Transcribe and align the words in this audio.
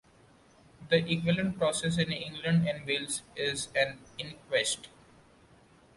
The 0.89 0.95
equivalent 1.07 1.59
process 1.59 1.99
in 1.99 2.11
England 2.11 2.67
and 2.67 2.87
Wales 2.87 3.21
is 3.35 3.67
an 3.75 3.99
inquest. 4.17 4.87